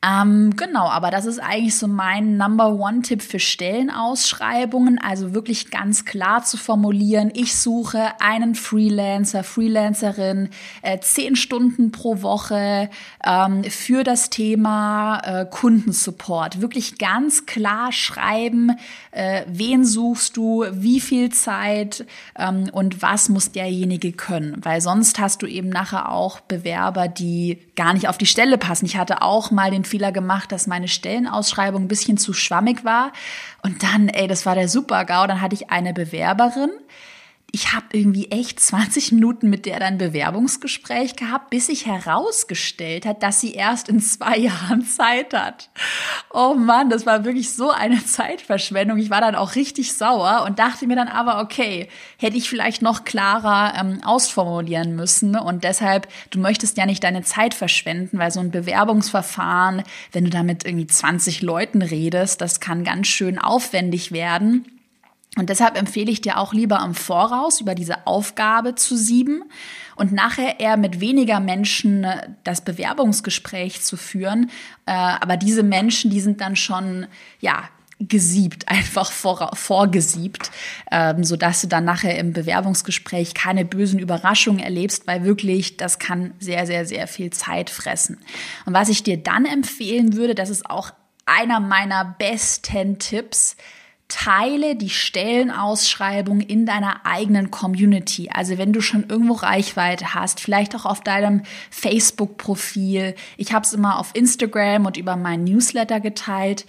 [0.00, 5.00] Ähm, genau, aber das ist eigentlich so mein Number One-Tipp für Stellenausschreibungen.
[5.02, 10.50] Also wirklich ganz klar zu formulieren, ich suche einen Freelancer, Freelancerin,
[10.82, 12.90] äh, zehn Stunden pro Woche
[13.26, 16.60] ähm, für das Thema äh, Kundensupport.
[16.60, 18.76] Wirklich ganz klar schreiben,
[19.10, 22.06] äh, wen suchst du, wie viel Zeit
[22.38, 24.58] ähm, und was muss derjenige können.
[24.62, 28.86] Weil sonst hast du eben nachher auch Bewerber, die gar nicht auf die Stelle passen.
[28.86, 33.12] Ich hatte auch mal den Fehler gemacht, dass meine Stellenausschreibung ein bisschen zu schwammig war.
[33.62, 35.26] Und dann, ey, das war der Super-GAU.
[35.26, 36.70] Dann hatte ich eine Bewerberin,
[37.50, 43.22] ich habe irgendwie echt 20 Minuten mit der dann Bewerbungsgespräch gehabt, bis sich herausgestellt hat,
[43.22, 45.70] dass sie erst in zwei Jahren Zeit hat.
[46.30, 48.98] Oh Mann, das war wirklich so eine Zeitverschwendung.
[48.98, 52.82] Ich war dann auch richtig sauer und dachte mir dann aber, okay, hätte ich vielleicht
[52.82, 55.34] noch klarer ähm, ausformulieren müssen.
[55.34, 60.30] Und deshalb, du möchtest ja nicht deine Zeit verschwenden, weil so ein Bewerbungsverfahren, wenn du
[60.30, 64.77] da mit irgendwie 20 Leuten redest, das kann ganz schön aufwendig werden.
[65.36, 69.44] Und deshalb empfehle ich dir auch lieber im Voraus über diese Aufgabe zu sieben
[69.94, 74.50] und nachher eher mit weniger Menschen äh, das Bewerbungsgespräch zu führen.
[74.86, 77.06] Äh, aber diese Menschen, die sind dann schon,
[77.40, 77.64] ja,
[78.00, 80.50] gesiebt, einfach vor, vorgesiebt,
[80.90, 85.98] ähm, so dass du dann nachher im Bewerbungsgespräch keine bösen Überraschungen erlebst, weil wirklich das
[85.98, 88.18] kann sehr, sehr, sehr viel Zeit fressen.
[88.66, 90.92] Und was ich dir dann empfehlen würde, das ist auch
[91.26, 93.56] einer meiner besten Tipps,
[94.08, 98.30] teile die Stellenausschreibung in deiner eigenen Community.
[98.32, 103.14] Also wenn du schon irgendwo Reichweite hast, vielleicht auch auf deinem Facebook-Profil.
[103.36, 106.64] Ich habe es immer auf Instagram und über meinen Newsletter geteilt.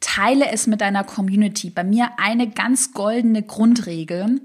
[0.00, 1.68] Teile es mit deiner Community.
[1.68, 4.40] Bei mir eine ganz goldene Grundregel.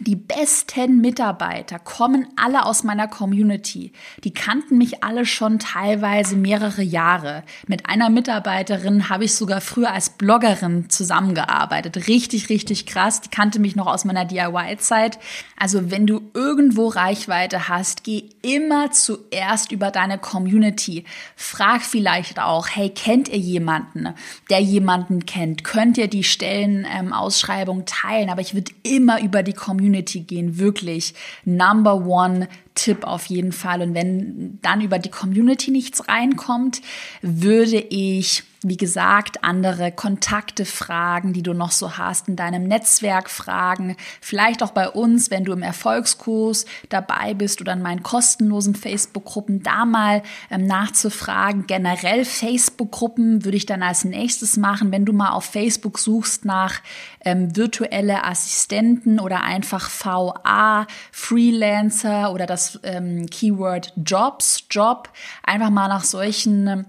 [0.00, 3.92] Die besten Mitarbeiter kommen alle aus meiner Community.
[4.24, 7.44] Die kannten mich alle schon teilweise mehrere Jahre.
[7.68, 12.08] Mit einer Mitarbeiterin habe ich sogar früher als Bloggerin zusammengearbeitet.
[12.08, 13.20] Richtig, richtig krass.
[13.20, 15.20] Die kannte mich noch aus meiner DIY-Zeit.
[15.56, 21.04] Also wenn du irgendwo Reichweite hast, geh immer zuerst über deine Community.
[21.36, 24.08] Frag vielleicht auch, hey, kennt ihr jemanden,
[24.50, 25.62] der jemanden kennt?
[25.62, 28.28] Könnt ihr die Stellenausschreibung teilen?
[28.28, 33.52] Aber ich würde immer über die Community Community gehen, wirklich Number One Tipp auf jeden
[33.52, 33.82] Fall.
[33.82, 36.80] Und wenn dann über die Community nichts reinkommt,
[37.20, 43.28] würde ich, wie gesagt, andere Kontakte fragen, die du noch so hast, in deinem Netzwerk
[43.28, 43.96] fragen.
[44.20, 49.62] Vielleicht auch bei uns, wenn du im Erfolgskurs dabei bist oder in meinen kostenlosen Facebook-Gruppen,
[49.62, 51.66] da mal ähm, nachzufragen.
[51.66, 56.80] Generell Facebook-Gruppen würde ich dann als nächstes machen, wenn du mal auf Facebook suchst nach
[57.24, 65.10] ähm, virtuelle Assistenten oder einfach VA, Freelancer oder das ähm, Keyword Jobs, Job,
[65.42, 66.86] einfach mal nach solchen ähm,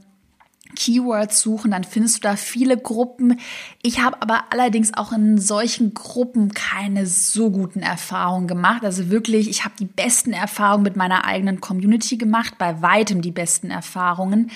[0.76, 3.40] Keywords suchen, dann findest du da viele Gruppen.
[3.82, 8.84] Ich habe aber allerdings auch in solchen Gruppen keine so guten Erfahrungen gemacht.
[8.84, 13.32] Also wirklich, ich habe die besten Erfahrungen mit meiner eigenen Community gemacht, bei weitem die
[13.32, 14.52] besten Erfahrungen.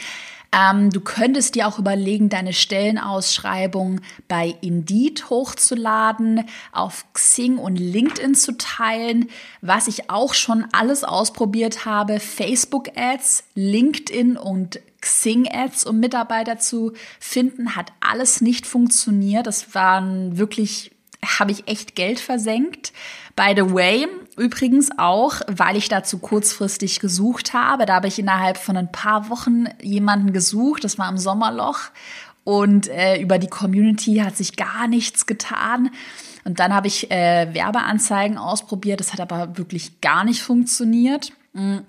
[0.51, 8.33] Ähm, du könntest dir auch überlegen, deine Stellenausschreibung bei Indeed hochzuladen, auf Xing und LinkedIn
[8.33, 9.29] zu teilen.
[9.61, 17.75] Was ich auch schon alles ausprobiert habe, Facebook-Ads, LinkedIn und Xing-Ads, um Mitarbeiter zu finden,
[17.75, 19.47] hat alles nicht funktioniert.
[19.47, 20.91] Das waren wirklich,
[21.23, 22.91] habe ich echt Geld versenkt.
[23.35, 24.07] By the way,
[24.39, 27.85] übrigens auch, weil ich dazu kurzfristig gesucht habe.
[27.85, 30.83] Da habe ich innerhalb von ein paar Wochen jemanden gesucht.
[30.83, 31.79] Das war im Sommerloch.
[32.43, 35.91] Und äh, über die Community hat sich gar nichts getan.
[36.45, 38.99] Und dann habe ich äh, Werbeanzeigen ausprobiert.
[38.99, 41.31] Das hat aber wirklich gar nicht funktioniert.
[41.53, 41.79] Mm.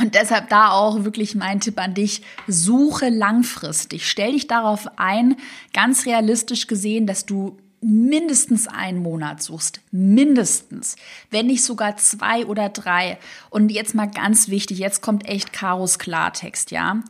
[0.00, 4.08] Und deshalb da auch wirklich mein Tipp an dich, suche langfristig.
[4.08, 5.36] Stell dich darauf ein,
[5.72, 9.80] ganz realistisch gesehen, dass du mindestens einen Monat suchst.
[9.90, 10.96] Mindestens.
[11.30, 13.18] Wenn nicht sogar zwei oder drei.
[13.50, 17.02] Und jetzt mal ganz wichtig, jetzt kommt echt Karos Klartext, ja.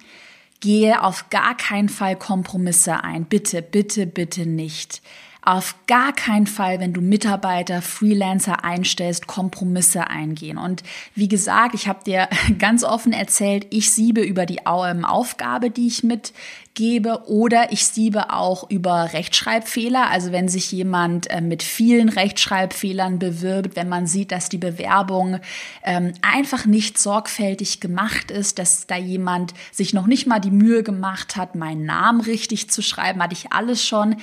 [0.61, 3.25] Gehe auf gar keinen Fall Kompromisse ein.
[3.25, 5.03] Bitte, bitte, bitte nicht
[5.49, 10.59] auf gar keinen Fall, wenn du Mitarbeiter, Freelancer einstellst, Kompromisse eingehen.
[10.59, 10.83] Und
[11.15, 15.87] wie gesagt, ich habe dir ganz offen erzählt, ich siebe über die ähm, Aufgabe, die
[15.87, 20.11] ich mitgebe, oder ich siebe auch über Rechtschreibfehler.
[20.11, 25.41] Also wenn sich jemand äh, mit vielen Rechtschreibfehlern bewirbt, wenn man sieht, dass die Bewerbung
[25.83, 30.83] ähm, einfach nicht sorgfältig gemacht ist, dass da jemand sich noch nicht mal die Mühe
[30.83, 34.17] gemacht hat, meinen Namen richtig zu schreiben, hatte ich alles schon,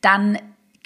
[0.00, 0.38] dann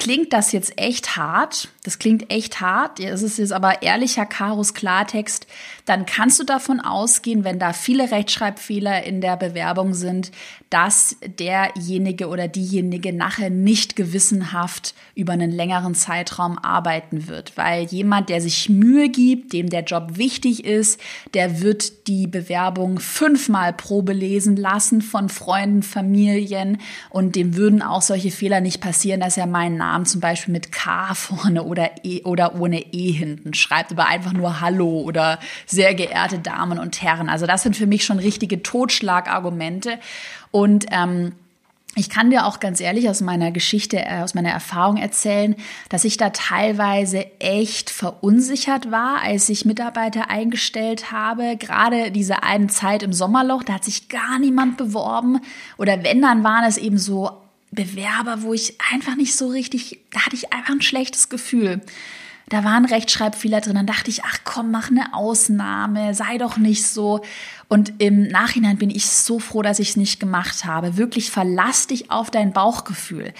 [0.02, 1.68] klingt das jetzt echt hart.
[1.84, 3.00] Das klingt echt hart.
[3.00, 5.48] Es ist jetzt aber ehrlicher Karos Klartext.
[5.84, 10.30] Dann kannst du davon ausgehen, wenn da viele Rechtschreibfehler in der Bewerbung sind,
[10.70, 17.56] dass derjenige oder diejenige nachher nicht gewissenhaft über einen längeren Zeitraum arbeiten wird.
[17.56, 21.00] Weil jemand, der sich Mühe gibt, dem der Job wichtig ist,
[21.34, 26.78] der wird die Bewerbung fünfmal Probe lesen lassen von Freunden, Familien
[27.10, 30.70] und dem würden auch solche Fehler nicht passieren, dass er meinen Namen zum Beispiel mit
[30.70, 35.94] K vorne oder E oder ohne E hinten schreibt, aber einfach nur Hallo oder sehr
[35.94, 37.30] geehrte Damen und Herren.
[37.30, 39.98] Also das sind für mich schon richtige Totschlagargumente.
[40.50, 41.32] Und ähm,
[41.94, 45.56] ich kann dir auch ganz ehrlich aus meiner Geschichte, äh, aus meiner Erfahrung erzählen,
[45.88, 51.56] dass ich da teilweise echt verunsichert war, als ich Mitarbeiter eingestellt habe.
[51.58, 55.40] Gerade diese eine Zeit im Sommerloch, da hat sich gar niemand beworben.
[55.78, 57.41] Oder wenn, dann waren es eben so
[57.72, 61.80] Bewerber, wo ich einfach nicht so richtig, da hatte ich einfach ein schlechtes Gefühl
[62.52, 63.76] da waren Rechtschreibfehler drin.
[63.76, 67.22] Dann dachte ich, ach komm, mach eine Ausnahme, sei doch nicht so.
[67.68, 70.98] Und im Nachhinein bin ich so froh, dass ich es nicht gemacht habe.
[70.98, 73.32] Wirklich verlass dich auf dein Bauchgefühl.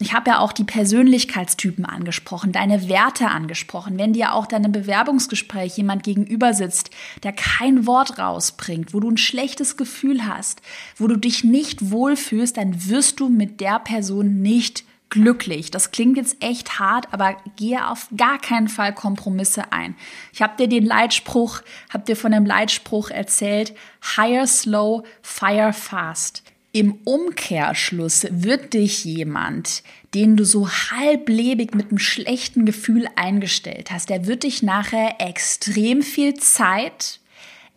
[0.00, 3.98] Ich habe ja auch die Persönlichkeitstypen angesprochen, deine Werte angesprochen.
[3.98, 6.90] Wenn dir auch deinem Bewerbungsgespräch jemand gegenüber sitzt,
[7.24, 10.62] der kein Wort rausbringt, wo du ein schlechtes Gefühl hast,
[10.96, 15.72] wo du dich nicht wohlfühlst, dann wirst du mit der Person nicht glücklich.
[15.72, 19.96] Das klingt jetzt echt hart, aber gehe auf gar keinen Fall Kompromisse ein.
[20.32, 23.74] Ich habe dir den Leitspruch, habe dir von dem Leitspruch erzählt,
[24.16, 26.42] hire slow, fire fast.
[26.72, 29.82] Im Umkehrschluss wird dich jemand,
[30.14, 36.02] den du so halblebig mit einem schlechten Gefühl eingestellt hast, der wird dich nachher extrem
[36.02, 37.20] viel Zeit,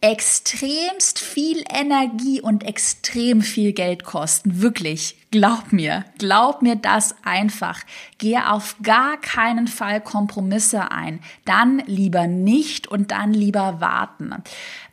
[0.02, 4.62] extremst viel Energie und extrem viel Geld kosten.
[4.62, 5.16] Wirklich.
[5.30, 6.04] Glaub mir.
[6.18, 7.80] Glaub mir das einfach.
[8.18, 11.22] Gehe auf gar keinen Fall Kompromisse ein.
[11.46, 14.36] Dann lieber nicht und dann lieber warten.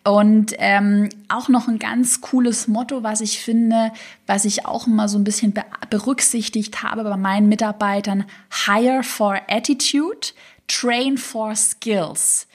[0.09, 3.93] Und ähm, auch noch ein ganz cooles Motto, was ich finde,
[4.27, 5.53] was ich auch immer so ein bisschen
[5.91, 8.25] berücksichtigt habe bei meinen Mitarbeitern.
[8.65, 10.29] Hire for Attitude,
[10.67, 12.47] Train for Skills.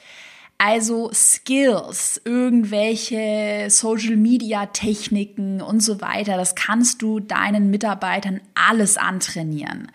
[0.58, 9.92] Also Skills, irgendwelche Social-Media-Techniken und so weiter, das kannst du deinen Mitarbeitern alles antrainieren.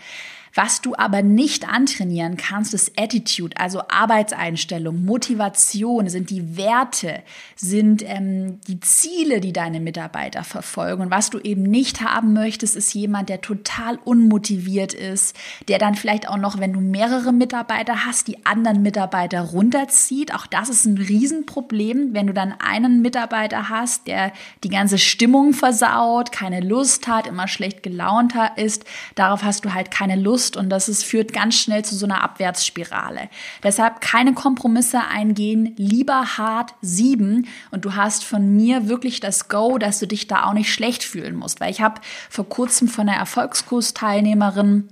[0.60, 7.22] Was du aber nicht antrainieren kannst, ist Attitude, also Arbeitseinstellung, Motivation, sind die Werte,
[7.54, 11.02] sind ähm, die Ziele, die deine Mitarbeiter verfolgen.
[11.02, 15.36] Und was du eben nicht haben möchtest, ist jemand, der total unmotiviert ist,
[15.68, 20.34] der dann vielleicht auch noch, wenn du mehrere Mitarbeiter hast, die anderen Mitarbeiter runterzieht.
[20.34, 24.32] Auch das ist ein Riesenproblem, wenn du dann einen Mitarbeiter hast, der
[24.64, 28.84] die ganze Stimmung versaut, keine Lust hat, immer schlecht gelaunter ist.
[29.14, 32.06] Darauf hast du halt keine Lust Frust und das ist, führt ganz schnell zu so
[32.06, 33.28] einer Abwärtsspirale.
[33.62, 39.78] Deshalb keine Kompromisse eingehen, lieber hart sieben und du hast von mir wirklich das Go,
[39.78, 43.08] dass du dich da auch nicht schlecht fühlen musst, weil ich habe vor kurzem von
[43.08, 44.88] einer Erfolgskursteilnehmerin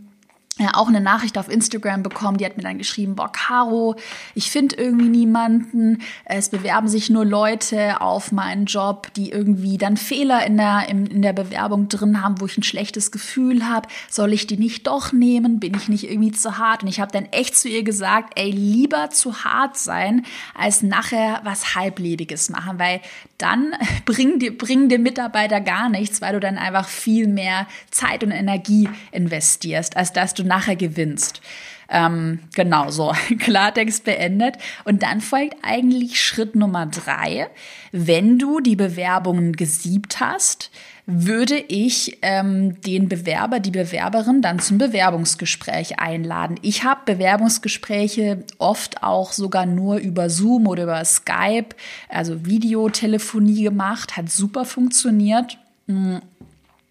[0.58, 3.94] ja, auch eine Nachricht auf Instagram bekommen, die hat mir dann geschrieben, boah, Caro,
[4.34, 9.98] ich finde irgendwie niemanden, es bewerben sich nur Leute auf meinen Job, die irgendwie dann
[9.98, 14.32] Fehler in der, in, der Bewerbung drin haben, wo ich ein schlechtes Gefühl habe, soll
[14.32, 16.82] ich die nicht doch nehmen, bin ich nicht irgendwie zu hart?
[16.82, 21.42] Und ich habe dann echt zu ihr gesagt, ey, lieber zu hart sein, als nachher
[21.44, 23.02] was Halblebiges machen, weil
[23.36, 23.74] dann
[24.06, 28.30] bringen die, bringen die Mitarbeiter gar nichts, weil du dann einfach viel mehr Zeit und
[28.30, 31.40] Energie investierst, als dass du nachher gewinnst.
[31.88, 34.56] Ähm, genau so, Klartext beendet.
[34.84, 37.48] Und dann folgt eigentlich Schritt Nummer drei.
[37.92, 40.70] Wenn du die Bewerbungen gesiebt hast,
[41.08, 46.58] würde ich ähm, den Bewerber, die Bewerberin dann zum Bewerbungsgespräch einladen.
[46.62, 51.76] Ich habe Bewerbungsgespräche oft auch sogar nur über Zoom oder über Skype,
[52.08, 55.58] also Videotelefonie gemacht, hat super funktioniert.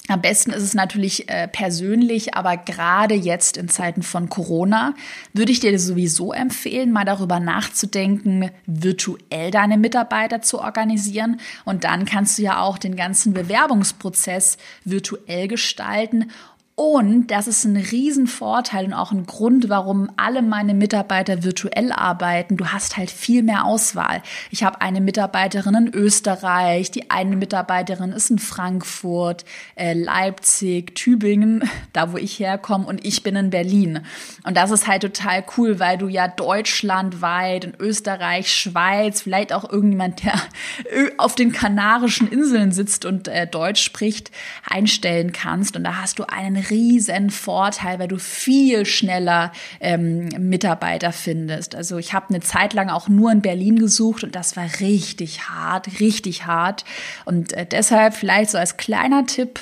[0.08, 4.94] Am besten ist es natürlich äh, persönlich, aber gerade jetzt in Zeiten von Corona
[5.34, 11.40] würde ich dir sowieso empfehlen, mal darüber nachzudenken, virtuell deine Mitarbeiter zu organisieren.
[11.64, 16.32] Und dann kannst du ja auch den ganzen Bewerbungsprozess virtuell gestalten
[16.78, 22.58] und das ist ein Riesenvorteil und auch ein Grund, warum alle meine Mitarbeiter virtuell arbeiten.
[22.58, 24.22] Du hast halt viel mehr Auswahl.
[24.52, 29.46] Ich habe eine Mitarbeiterin in Österreich, die eine Mitarbeiterin ist in Frankfurt,
[29.76, 31.64] äh, Leipzig, Tübingen,
[31.94, 34.02] da wo ich herkomme, und ich bin in Berlin.
[34.44, 39.64] Und das ist halt total cool, weil du ja deutschlandweit in Österreich, Schweiz, vielleicht auch
[39.72, 40.34] irgendjemand, der
[41.18, 44.32] auf den Kanarischen Inseln sitzt und äh, Deutsch spricht,
[44.70, 45.78] einstellen kannst.
[45.78, 51.76] Und da hast du einen riesen Vorteil, weil du viel schneller ähm, Mitarbeiter findest.
[51.76, 55.50] Also ich habe eine Zeit lang auch nur in Berlin gesucht und das war richtig
[55.50, 56.86] hart, richtig hart.
[57.26, 59.60] Und äh, deshalb vielleicht so als kleiner Tipp,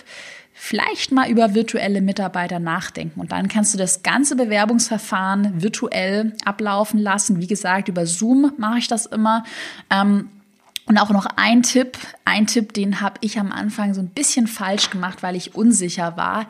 [0.53, 3.19] vielleicht mal über virtuelle Mitarbeiter nachdenken.
[3.19, 7.41] Und dann kannst du das ganze Bewerbungsverfahren virtuell ablaufen lassen.
[7.41, 9.43] Wie gesagt, über Zoom mache ich das immer.
[9.89, 10.29] Ähm,
[10.85, 14.47] und auch noch ein Tipp, ein Tipp, den habe ich am Anfang so ein bisschen
[14.47, 16.47] falsch gemacht, weil ich unsicher war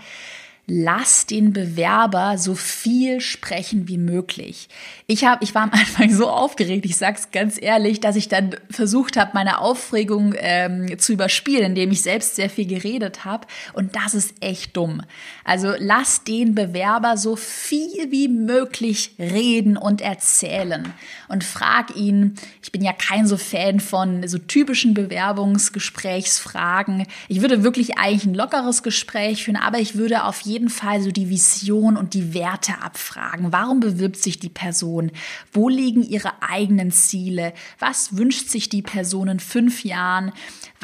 [0.66, 4.70] lass den Bewerber so viel sprechen wie möglich.
[5.08, 8.56] Ich habe, ich war am Anfang so aufgeregt, ich sag's ganz ehrlich, dass ich dann
[8.70, 13.46] versucht habe, meine Aufregung ähm, zu überspielen, indem ich selbst sehr viel geredet habe.
[13.74, 15.02] Und das ist echt dumm.
[15.44, 20.94] Also lass den Bewerber so viel wie möglich reden und erzählen
[21.28, 22.36] und frag ihn.
[22.62, 27.06] Ich bin ja kein so Fan von so typischen Bewerbungsgesprächsfragen.
[27.28, 31.02] Ich würde wirklich eigentlich ein lockeres Gespräch führen, aber ich würde auf jeden jeden Fall
[31.02, 33.52] so die Vision und die Werte abfragen.
[33.52, 35.12] Warum bewirbt sich die Person?
[35.52, 37.54] Wo liegen ihre eigenen Ziele?
[37.80, 40.32] Was wünscht sich die Person in fünf Jahren?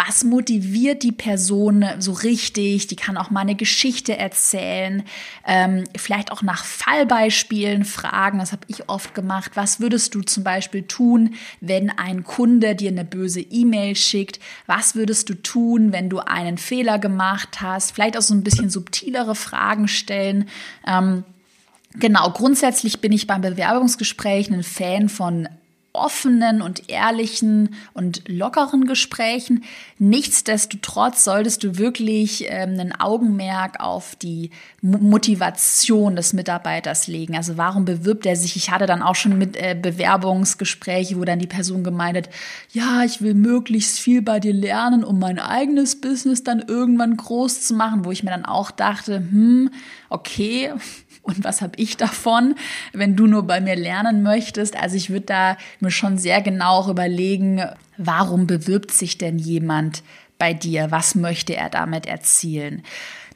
[0.08, 2.88] Was motiviert die Person so richtig?
[2.88, 5.04] Die kann auch mal eine Geschichte erzählen,
[5.45, 8.39] ähm, vielleicht auch nach Fallbeispielen fragen.
[8.39, 9.52] Das habe ich oft gemacht.
[9.56, 14.39] Was würdest du zum Beispiel tun, wenn ein Kunde dir eine böse E-Mail schickt?
[14.68, 17.91] Was würdest du tun, wenn du einen Fehler gemacht hast?
[17.91, 20.47] Vielleicht auch so ein bisschen subtilere Fragen stellen.
[20.88, 21.26] Ähm,
[21.95, 25.50] genau, grundsätzlich bin ich beim Bewerbungsgespräch ein Fan von
[26.00, 29.64] offenen und ehrlichen und lockeren Gesprächen.
[29.97, 37.36] Nichtsdestotrotz solltest du wirklich ähm, ein Augenmerk auf die Motivation des Mitarbeiters legen.
[37.36, 38.56] Also warum bewirbt er sich?
[38.56, 42.30] Ich hatte dann auch schon mit äh, Bewerbungsgespräche, wo dann die Person gemeint hat,
[42.72, 47.68] ja, ich will möglichst viel bei dir lernen, um mein eigenes Business dann irgendwann groß
[47.68, 49.70] zu machen, wo ich mir dann auch dachte, hm,
[50.10, 50.74] okay,
[51.30, 52.55] und was habe ich davon,
[52.93, 54.75] wenn du nur bei mir lernen möchtest?
[54.75, 57.61] Also ich würde da mir schon sehr genau überlegen,
[57.97, 60.03] warum bewirbt sich denn jemand
[60.38, 60.91] bei dir?
[60.91, 62.84] Was möchte er damit erzielen?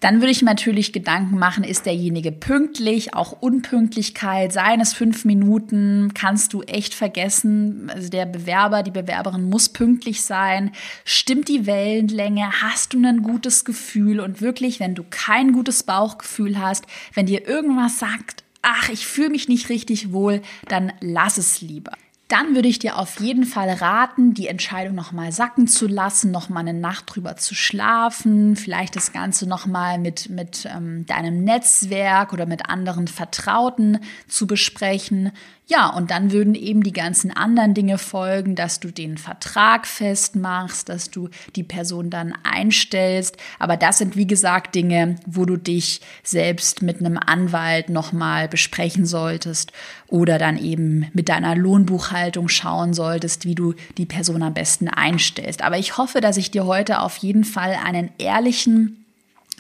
[0.04, 5.24] Dann würde ich mir natürlich Gedanken machen, ist derjenige pünktlich, auch Unpünktlichkeit, seien es fünf
[5.24, 7.90] Minuten, kannst du echt vergessen.
[7.90, 10.74] Also der Bewerber, die Bewerberin muss pünktlich sein.
[11.06, 12.52] Stimmt die Wellenlänge?
[12.62, 14.20] Hast du ein gutes Gefühl?
[14.20, 16.84] Und wirklich, wenn du kein gutes Bauchgefühl hast,
[17.14, 21.94] wenn dir irgendwas sagt, ach, ich fühle mich nicht richtig wohl, dann lass es lieber
[22.34, 26.68] dann würde ich dir auf jeden Fall raten, die Entscheidung nochmal sacken zu lassen, nochmal
[26.68, 32.48] eine Nacht drüber zu schlafen, vielleicht das Ganze nochmal mit, mit ähm, deinem Netzwerk oder
[32.48, 35.32] mit anderen Vertrauten zu besprechen.
[35.66, 40.90] Ja, und dann würden eben die ganzen anderen Dinge folgen, dass du den Vertrag festmachst,
[40.90, 43.38] dass du die Person dann einstellst.
[43.60, 49.06] Aber das sind, wie gesagt, Dinge, wo du dich selbst mit einem Anwalt nochmal besprechen
[49.06, 49.72] solltest
[50.08, 55.62] oder dann eben mit deiner Lohnbuchhaltung schauen solltest, wie du die Person am besten einstellst.
[55.62, 59.03] Aber ich hoffe, dass ich dir heute auf jeden Fall einen ehrlichen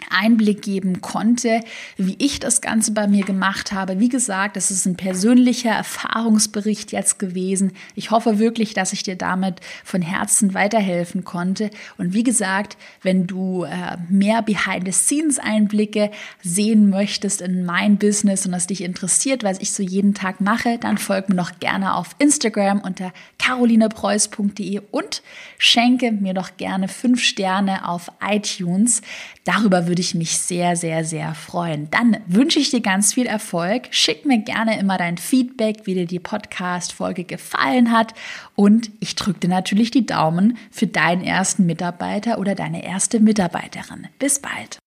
[0.09, 1.61] Einblick geben konnte,
[1.97, 3.99] wie ich das Ganze bei mir gemacht habe.
[3.99, 7.71] Wie gesagt, es ist ein persönlicher Erfahrungsbericht jetzt gewesen.
[7.95, 11.69] Ich hoffe wirklich, dass ich dir damit von Herzen weiterhelfen konnte.
[11.97, 18.67] Und wie gesagt, wenn du äh, mehr Behind-the-Scenes-Einblicke sehen möchtest in mein Business und das
[18.67, 22.81] dich interessiert, was ich so jeden Tag mache, dann folg mir doch gerne auf Instagram
[22.81, 25.21] unter carolinepreuß.de und
[25.57, 29.01] schenke mir doch gerne fünf Sterne auf iTunes.
[29.45, 31.89] Darüber würde ich mich sehr, sehr, sehr freuen.
[31.91, 33.87] Dann wünsche ich dir ganz viel Erfolg.
[33.91, 38.13] Schick mir gerne immer dein Feedback, wie dir die Podcast-Folge gefallen hat.
[38.55, 44.07] Und ich drücke dir natürlich die Daumen für deinen ersten Mitarbeiter oder deine erste Mitarbeiterin.
[44.19, 44.82] Bis bald.